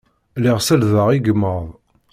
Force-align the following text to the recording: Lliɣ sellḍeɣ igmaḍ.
Lliɣ 0.39 0.57
sellḍeɣ 0.67 1.07
igmaḍ. 1.17 1.65